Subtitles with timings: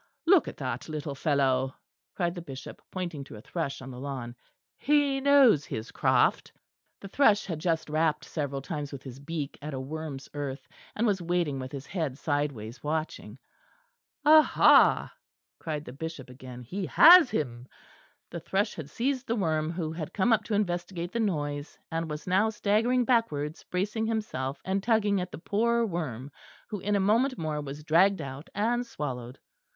[0.25, 1.75] "Look at that little fellow!"
[2.15, 4.33] cried the Bishop, pointing to a thrush on the lawn,
[4.79, 6.51] "he knows his craft."
[7.01, 11.05] The thrush had just rapped several times with his beak at a worm's earth, and
[11.05, 13.37] was waiting with his head sideways watching.
[14.25, 15.13] "Aha!"
[15.59, 17.67] cried the Bishop again, "he has him."
[18.31, 22.09] The thrush had seized the worm who had come up to investigate the noise, and
[22.09, 26.31] was now staggering backwards, bracing himself, and tugging at the poor worm,
[26.69, 29.37] who, in a moment more was dragged out and swallowed.